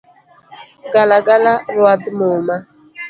[0.93, 2.55] Galagala ruadh muma